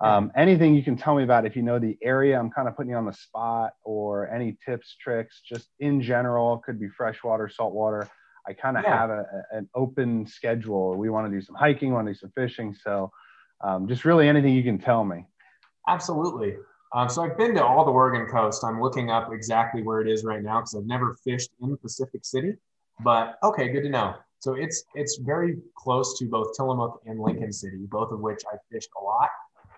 [0.00, 2.76] um, anything you can tell me about if you know the area, I'm kind of
[2.76, 7.48] putting you on the spot, or any tips, tricks, just in general, could be freshwater,
[7.48, 8.08] saltwater.
[8.46, 8.96] I kind of yeah.
[8.96, 10.96] have a, an open schedule.
[10.96, 12.74] We want to do some hiking, want to do some fishing.
[12.74, 13.10] So
[13.62, 15.26] um, just really anything you can tell me.
[15.88, 16.56] Absolutely.
[16.94, 18.64] Um, so I've been to all the Oregon coast.
[18.64, 22.24] I'm looking up exactly where it is right now because I've never fished in Pacific
[22.24, 22.54] City.
[23.02, 24.14] But okay, good to know.
[24.40, 28.56] So it's it's very close to both Tillamook and Lincoln City, both of which I
[28.72, 29.28] fished a lot.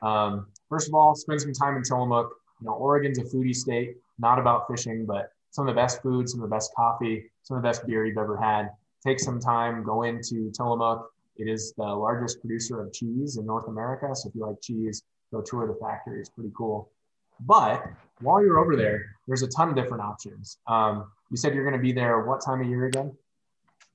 [0.03, 2.35] Um, first of all, spend some time in Tillamook.
[2.61, 6.29] You know, Oregon's a foodie state, not about fishing, but some of the best food,
[6.29, 8.71] some of the best coffee, some of the best beer you've ever had.
[9.05, 11.11] Take some time, go into Tillamook.
[11.37, 14.15] It is the largest producer of cheese in North America.
[14.15, 16.21] So if you like cheese, go tour the factory.
[16.21, 16.91] It's pretty cool.
[17.47, 17.83] But
[18.21, 20.59] while you're over there, there's a ton of different options.
[20.67, 23.17] Um, you said you're going to be there what time of year again?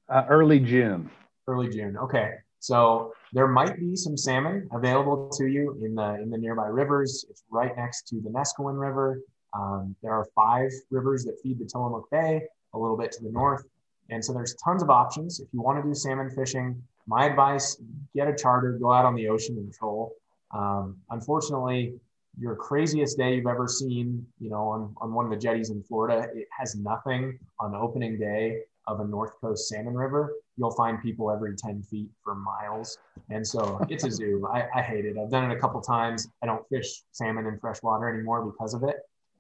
[0.10, 1.10] Uh, early June.
[1.48, 1.98] Early June.
[1.98, 2.34] Okay.
[2.66, 7.24] So there might be some salmon available to you in the in the nearby rivers.
[7.30, 9.22] It's right next to the Neskowin River.
[9.54, 12.42] Um, there are five rivers that feed the Tillamook Bay,
[12.74, 13.64] a little bit to the north.
[14.10, 15.40] And so there's tons of options.
[15.40, 17.80] If you want to do salmon fishing, my advice,
[18.16, 20.16] get a charter, go out on the ocean and troll.
[20.50, 21.94] Um, unfortunately,
[22.40, 25.84] your craziest day you've ever seen, you know, on, on one of the jetties in
[25.84, 30.34] Florida, it has nothing on opening day of a North Coast salmon river.
[30.58, 32.98] You'll find people every 10 feet for miles.
[33.30, 34.48] And so it's a zoo.
[34.52, 35.18] I, I hate it.
[35.18, 36.28] I've done it a couple times.
[36.42, 38.98] I don't fish salmon in freshwater anymore because of it.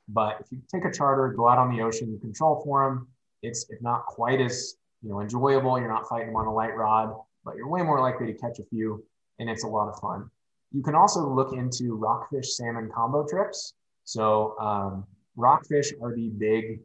[0.07, 3.07] But if you take a charter, go out on the ocean, you control for them.
[3.41, 5.79] It's if not quite as you know enjoyable.
[5.79, 8.59] You're not fighting them on a light rod, but you're way more likely to catch
[8.59, 9.03] a few,
[9.39, 10.29] and it's a lot of fun.
[10.71, 13.73] You can also look into rockfish salmon combo trips.
[14.03, 15.05] So um,
[15.35, 16.81] rockfish are the big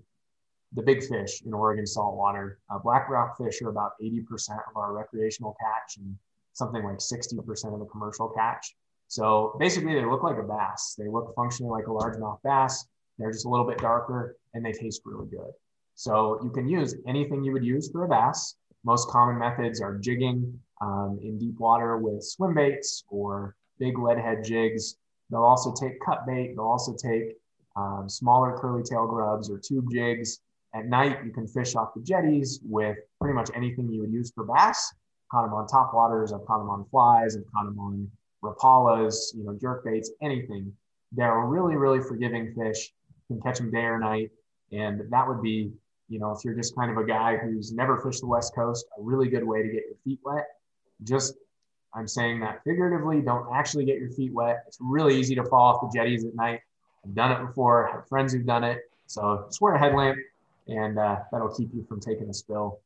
[0.73, 2.59] the big fish in Oregon saltwater.
[2.71, 6.17] Uh, black rockfish are about 80% of our recreational catch and
[6.53, 8.75] something like 60% of the commercial catch.
[9.09, 10.95] So basically, they look like a bass.
[10.97, 12.87] They look functionally like a largemouth bass.
[13.19, 15.53] They're just a little bit darker and they taste really good.
[15.95, 18.55] So you can use anything you would use for a bass.
[18.85, 24.19] Most common methods are jigging um, in deep water with swim baits or big lead
[24.19, 24.97] head jigs.
[25.29, 26.55] They'll also take cut bait.
[26.55, 27.37] They'll also take
[27.77, 30.41] um, smaller curly tail grubs or tube jigs.
[30.75, 34.31] At night, you can fish off the jetties with pretty much anything you would use
[34.33, 34.95] for bass.
[35.31, 36.33] Caught them on top waters.
[36.33, 37.37] I've caught them on flies.
[37.37, 38.09] I've caught them on
[38.43, 40.73] rapalas, you know, jerk baits, anything.
[41.13, 42.93] They're really, really forgiving fish
[43.29, 44.31] You can catch them day or night.
[44.73, 45.73] And that would be,
[46.09, 48.87] you know, if you're just kind of a guy who's never fished the West Coast,
[48.97, 50.47] a really good way to get your feet wet.
[51.03, 51.35] Just,
[51.95, 54.65] I'm saying that figuratively, don't actually get your feet wet.
[54.69, 56.61] It's really easy to fall off the jetties at night.
[57.05, 58.79] I've done it before, I have friends who've done it.
[59.07, 60.19] So just wear a headlamp
[60.71, 62.81] and uh, that'll keep you from taking a spill.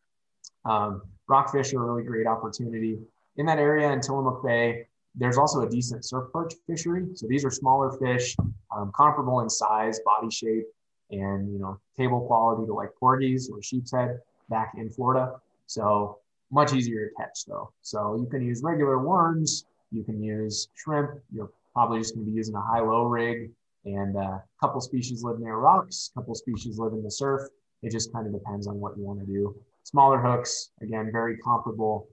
[0.64, 2.99] Um, rockfish are a really great opportunity.
[3.37, 7.07] In that area in Tillamook Bay, there's also a decent surf perch fishery.
[7.14, 8.35] So these are smaller fish,
[8.75, 10.64] um, comparable in size, body shape,
[11.11, 14.18] and you know table quality to like porgies or sheep's head
[14.49, 15.37] back in Florida.
[15.66, 16.18] So
[16.51, 17.73] much easier to catch though.
[17.83, 21.11] So you can use regular worms, you can use shrimp.
[21.33, 23.51] You're probably just going to be using a high-low rig,
[23.85, 27.42] and uh, a couple species live near rocks, a couple species live in the surf.
[27.85, 29.55] It just kind of depends on what you want to do.
[29.85, 32.09] Smaller hooks, again, very comparable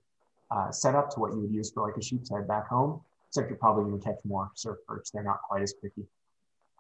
[0.52, 3.00] uh, set up to what you would use for like a sheep's head back home,
[3.30, 5.08] except you're probably going to catch more surf perch.
[5.14, 6.06] They're not quite as picky.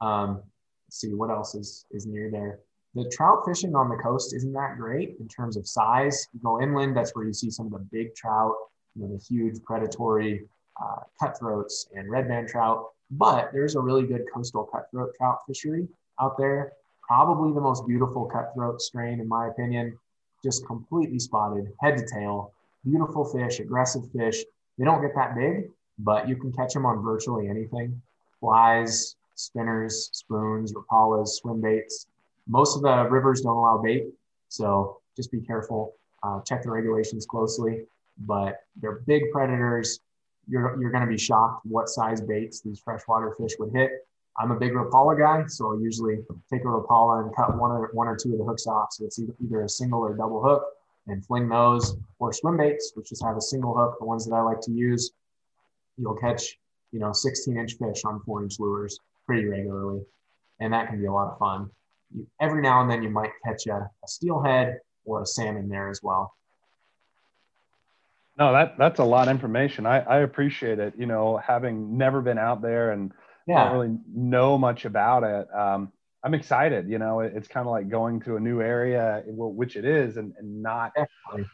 [0.01, 0.43] Um,
[0.89, 2.59] see what else is, is near there.
[2.93, 6.27] The trout fishing on the coast isn't that great in terms of size.
[6.33, 8.53] You go inland, that's where you see some of the big trout,
[8.95, 10.45] you know, the huge predatory
[10.81, 12.87] uh, cutthroats and red band trout.
[13.11, 15.87] But there's a really good coastal cutthroat trout fishery
[16.19, 16.73] out there.
[17.11, 19.99] Probably the most beautiful cutthroat strain, in my opinion.
[20.41, 22.53] Just completely spotted, head to tail
[22.85, 24.45] beautiful fish, aggressive fish.
[24.77, 25.69] They don't get that big,
[25.99, 28.01] but you can catch them on virtually anything
[28.39, 32.07] flies, spinners, spoons, rapalas, swim baits.
[32.47, 34.05] Most of the rivers don't allow bait,
[34.47, 35.93] so just be careful.
[36.23, 37.81] Uh, check the regulations closely,
[38.19, 39.99] but they're big predators.
[40.47, 44.07] You're, you're going to be shocked what size baits these freshwater fish would hit.
[44.39, 46.17] I'm a big Rapala guy, so I'll usually
[46.51, 48.89] take a Rapala and cut one or one or two of the hooks off.
[48.91, 50.63] So it's either a single or double hook
[51.07, 53.97] and fling those, or swim baits, which just have a single hook.
[53.99, 55.11] The ones that I like to use,
[55.97, 56.57] you'll catch,
[56.91, 60.01] you know, 16 inch fish on four inch lures pretty regularly,
[60.59, 61.69] and that can be a lot of fun.
[62.13, 65.89] You, every now and then you might catch a, a steelhead or a salmon there
[65.89, 66.33] as well.
[68.37, 69.85] No, that that's a lot of information.
[69.85, 70.93] I, I appreciate it.
[70.97, 73.11] You know, having never been out there and
[73.51, 73.65] yeah.
[73.65, 75.47] don't really know much about it.
[75.53, 75.91] Um,
[76.23, 76.89] I'm excited.
[76.89, 80.17] You know, it, it's kind of like going to a new area, which it is,
[80.17, 81.49] and, and not Definitely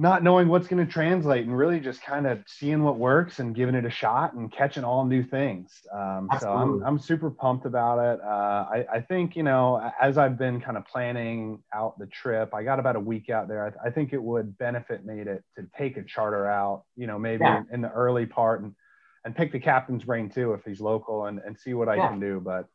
[0.00, 3.54] not knowing what's going to translate and really just kind of seeing what works and
[3.54, 5.70] giving it a shot and catching all new things.
[5.92, 8.18] Um, so I'm, I'm super pumped about it.
[8.24, 12.54] Uh, I, I, think, you know, as I've been kind of planning out the trip,
[12.54, 13.66] I got about a week out there.
[13.66, 17.18] I, I think it would benefit me to, to take a charter out, you know,
[17.18, 17.58] maybe yeah.
[17.58, 18.74] in, in, the early part and,
[19.24, 22.08] and pick the captain's brain too, if he's local and, and see what I yeah.
[22.08, 22.40] can do.
[22.42, 22.66] But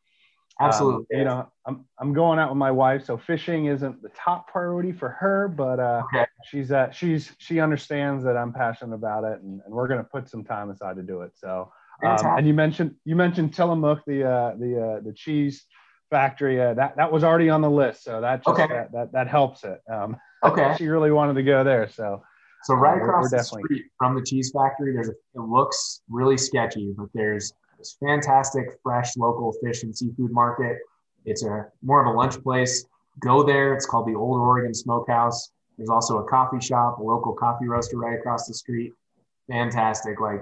[0.60, 1.16] Absolutely.
[1.16, 4.48] Um, you know, I'm I'm going out with my wife, so fishing isn't the top
[4.48, 6.26] priority for her, but uh, okay.
[6.46, 10.06] she's uh, she's she understands that I'm passionate about it, and, and we're going to
[10.06, 11.32] put some time aside to do it.
[11.36, 11.72] So,
[12.06, 15.66] um, and you mentioned you mentioned Tillamook, the uh, the uh, the cheese
[16.10, 16.62] factory.
[16.62, 18.74] Uh, that that was already on the list, so that just, okay.
[18.74, 19.82] that, that that helps it.
[19.92, 20.74] Um, okay.
[20.78, 22.24] she really wanted to go there, so.
[22.66, 26.36] So right uh, across the street from the cheese factory, there's a, it looks really
[26.36, 30.80] sketchy, but there's this fantastic fresh local fish and seafood market.
[31.26, 32.86] It's a more of a lunch place.
[33.20, 33.76] Go there.
[33.76, 35.52] It's called the Old Oregon Smokehouse.
[35.78, 38.94] There's also a coffee shop, a local coffee roaster right across the street.
[39.48, 40.42] Fantastic, like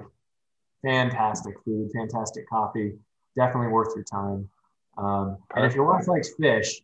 [0.82, 2.94] fantastic food, fantastic coffee.
[3.36, 4.48] Definitely worth your time.
[4.96, 6.80] Um, and if your wife likes fish,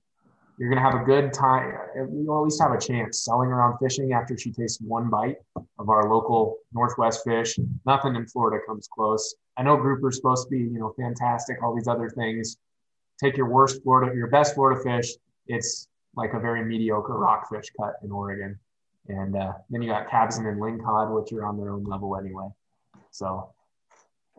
[0.60, 1.72] you're going to have a good time.
[1.96, 5.88] You'll at least have a chance selling around fishing after she tastes one bite of
[5.88, 7.58] our local Northwest fish.
[7.86, 9.36] Nothing in Florida comes close.
[9.56, 12.58] I know grouper's supposed to be, you know, fantastic, all these other things.
[13.18, 15.14] Take your worst Florida, your best Florida fish.
[15.46, 18.58] It's like a very mediocre rockfish cut in Oregon.
[19.08, 22.48] And uh, then you got Cabezon and lingcod, which are on their own level anyway.
[23.12, 23.50] So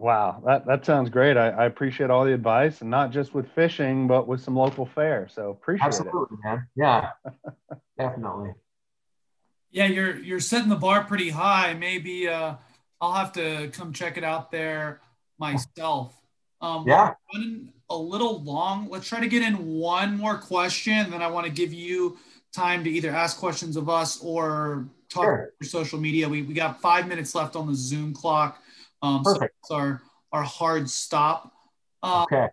[0.02, 1.38] Wow, that, that sounds great.
[1.38, 4.88] I, I, appreciate all the advice and not just with fishing, but with some local
[4.88, 5.28] fare.
[5.28, 5.88] So appreciate it.
[5.90, 6.44] Absolutely, it.
[6.44, 6.68] man.
[6.76, 7.10] Yeah,
[8.00, 8.54] definitely.
[9.70, 11.76] Yeah, you're you're setting the bar pretty high.
[11.76, 12.56] Maybe uh,
[13.00, 15.02] I'll have to come check it out there
[15.38, 16.16] myself.
[16.62, 17.14] Um, yeah.
[17.32, 18.90] Running a little long.
[18.90, 21.12] Let's try to get in one more question.
[21.12, 22.18] Then I want to give you
[22.52, 25.54] time to either ask questions of us or talk sure.
[25.62, 26.28] your social media.
[26.28, 28.64] We, we got five minutes left on the Zoom clock.
[29.02, 29.56] Um, Perfect.
[29.66, 31.52] So our our hard stop.
[32.04, 32.48] Uh, okay.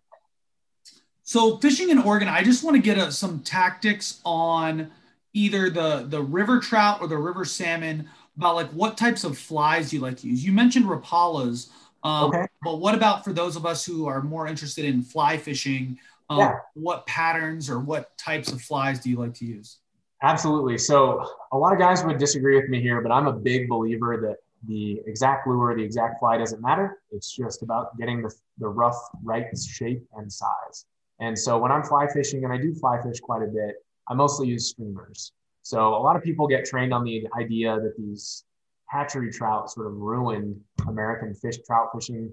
[1.23, 4.91] So fishing in Oregon, I just want to get a, some tactics on
[5.35, 9.93] either the the river trout or the river salmon about like what types of flies
[9.93, 10.45] you like to use.
[10.45, 11.69] You mentioned rapalas,
[12.03, 12.47] um, okay.
[12.63, 15.99] but what about for those of us who are more interested in fly fishing?
[16.31, 16.55] Um, yeah.
[16.75, 19.79] What patterns or what types of flies do you like to use?
[20.23, 20.79] Absolutely.
[20.79, 24.17] So a lot of guys would disagree with me here, but I'm a big believer
[24.23, 26.99] that the exact lure, the exact fly doesn't matter.
[27.11, 30.87] It's just about getting the, the rough right shape and size.
[31.21, 33.77] And so when I'm fly fishing, and I do fly fish quite a bit,
[34.09, 35.33] I mostly use streamers.
[35.63, 38.45] So a lot of people get trained on the idea that these
[38.87, 42.33] hatchery trout sort of ruined American fish trout fishing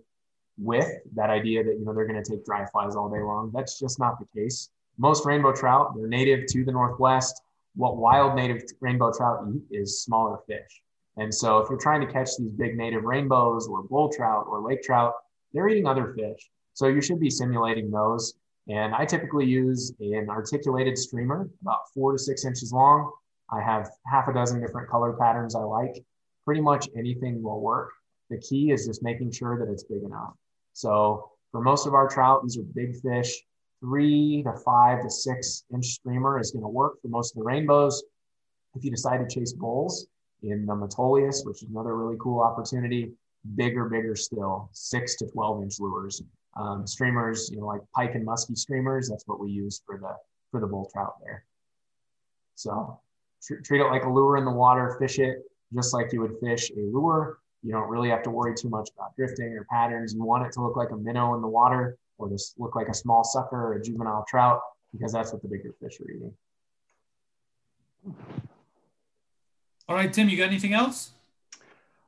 [0.57, 3.51] with that idea that you know they're going to take dry flies all day long.
[3.53, 4.69] That's just not the case.
[4.97, 7.41] Most rainbow trout, they're native to the Northwest.
[7.75, 10.81] What wild native rainbow trout eat is smaller fish.
[11.17, 14.61] And so if you're trying to catch these big native rainbows or bull trout or
[14.61, 15.13] lake trout,
[15.53, 16.49] they're eating other fish.
[16.73, 18.33] So you should be simulating those.
[18.67, 23.11] And I typically use an articulated streamer, about four to six inches long.
[23.51, 26.03] I have half a dozen different color patterns I like.
[26.43, 27.91] Pretty much anything will work.
[28.29, 30.33] The key is just making sure that it's big enough.
[30.73, 33.43] So for most of our trout, these are big fish.
[33.79, 37.45] Three to five to six inch streamer is going to work for most of the
[37.45, 38.03] rainbows.
[38.73, 40.07] If you decide to chase bulls,
[40.43, 43.11] in the Metolius, which is another really cool opportunity.
[43.55, 46.21] Bigger, bigger still, six to 12 inch lures.
[46.57, 50.15] Um, streamers, you know, like pike and muskie streamers, that's what we use for the
[50.51, 51.43] for the bull trout there.
[52.55, 52.99] So
[53.43, 56.37] tr- treat it like a lure in the water, fish it just like you would
[56.39, 57.39] fish a lure.
[57.63, 60.13] You don't really have to worry too much about drifting or patterns.
[60.13, 62.87] You want it to look like a minnow in the water or just look like
[62.87, 64.61] a small sucker or a juvenile trout
[64.93, 66.33] because that's what the bigger fish are eating.
[69.87, 71.11] All right, Tim, you got anything else?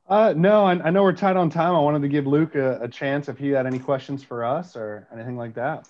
[0.08, 1.74] Uh, no, I, I, know we're tight on time.
[1.74, 4.74] I wanted to give Luke a, a, chance if he had any questions for us
[4.74, 5.86] or anything like that.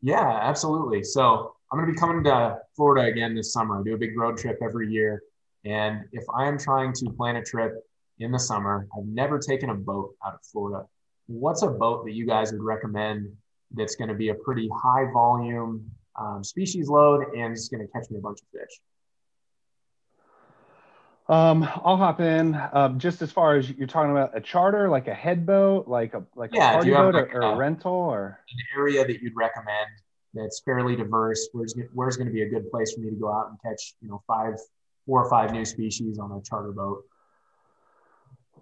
[0.00, 1.02] Yeah, absolutely.
[1.02, 3.80] So I'm going to be coming to Florida again this summer.
[3.80, 5.20] I do a big road trip every year.
[5.64, 7.74] And if I am trying to plan a trip
[8.18, 10.86] in the summer, I've never taken a boat out of Florida.
[11.26, 13.30] What's a boat that you guys would recommend
[13.72, 17.92] that's going to be a pretty high volume um, species load and it's going to
[17.92, 18.80] catch me a bunch of fish.
[21.28, 22.58] Um, I'll hop in.
[22.72, 26.14] Um, just as far as you're talking about a charter, like a head boat, like
[26.14, 29.20] a like yeah, a party boat like or, or, a rental, or an area that
[29.20, 29.88] you'd recommend
[30.34, 31.48] that's fairly diverse.
[31.52, 33.94] Where's where's going to be a good place for me to go out and catch,
[34.00, 34.54] you know, five,
[35.04, 37.04] four or five new species on a charter boat?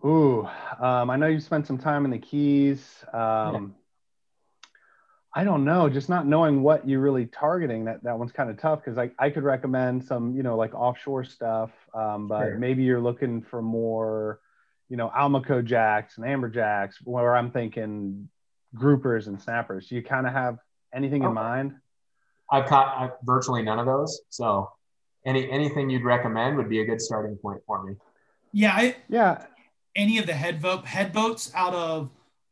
[0.05, 0.49] Ooh,
[0.81, 3.05] um, I know you spent some time in the Keys.
[3.13, 3.61] Um, yeah.
[5.37, 7.87] I don't know, just not knowing what you're really targeting.
[7.87, 10.75] That that one's kind of tough because I, I could recommend some, you know, like
[10.75, 12.59] offshore stuff, um, but sure.
[12.59, 14.39] maybe you're looking for more,
[14.89, 18.29] you know, Almaco jacks and amberjacks, where I'm thinking
[18.77, 19.89] groupers and snappers.
[19.89, 20.59] Do you kind of have
[20.95, 21.29] anything okay.
[21.29, 21.75] in mind?
[22.49, 24.71] I've caught I've virtually none of those, so
[25.27, 27.97] any anything you'd recommend would be a good starting point for me.
[28.53, 29.47] Yeah, I, yeah.
[29.97, 32.11] Any of the head boat head boats out of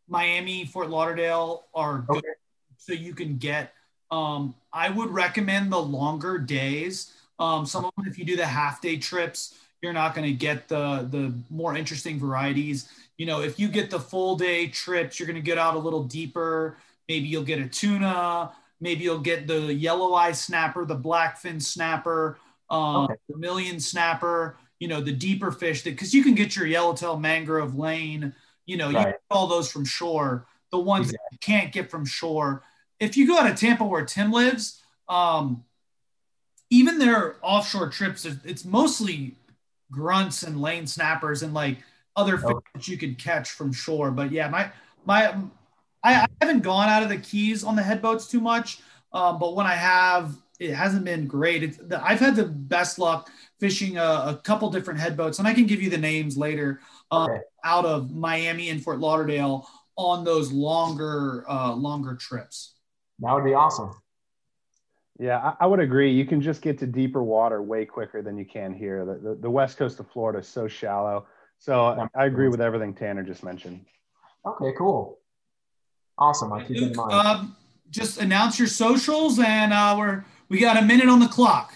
[0.08, 2.24] Miami, Fort Lauderdale are good.
[2.84, 3.74] So you can get.
[4.10, 7.12] Um, I would recommend the longer days.
[7.38, 10.34] Um, some of them, if you do the half day trips, you're not going to
[10.34, 12.88] get the the more interesting varieties.
[13.18, 15.78] You know, if you get the full day trips, you're going to get out a
[15.78, 16.76] little deeper.
[17.08, 18.52] Maybe you'll get a tuna.
[18.80, 23.14] Maybe you'll get the yellow eye snapper, the blackfin snapper, um, okay.
[23.28, 24.56] the million snapper.
[24.80, 28.34] You know, the deeper fish that because you can get your yellowtail mangrove lane.
[28.66, 28.98] You know, right.
[28.98, 30.46] you get all those from shore.
[30.72, 31.18] The ones exactly.
[31.18, 32.64] that you can't get from shore,
[33.02, 35.64] if you go out of Tampa where Tim lives, um,
[36.70, 39.34] even their offshore trips, it's mostly
[39.90, 41.78] grunts and lane snappers and like
[42.14, 42.62] other fish oh.
[42.74, 44.12] that you could catch from shore.
[44.12, 44.70] But yeah, my
[45.04, 45.34] my
[46.04, 48.78] I, I haven't gone out of the Keys on the headboats too much,
[49.12, 51.64] um, but when I have, it hasn't been great.
[51.64, 55.54] It's, the, I've had the best luck fishing a, a, couple different headboats, and I
[55.54, 56.80] can give you the names later.
[57.10, 57.40] Um, okay.
[57.64, 62.71] Out of Miami and Fort Lauderdale on those longer uh, longer trips.
[63.22, 63.92] That would be awesome.
[65.18, 66.12] Yeah, I, I, would agree.
[66.12, 69.04] You can just get to deeper water way quicker than you can here.
[69.04, 71.26] The, the, the west coast of Florida is so shallow.
[71.58, 73.84] So I, I agree with everything Tanner just mentioned.
[74.44, 75.20] Okay, cool.
[76.18, 76.52] Awesome.
[76.52, 77.12] I keep Luke, in mind.
[77.12, 77.56] Um,
[77.90, 81.74] just announce your socials, and uh, we're we got a minute on the clock.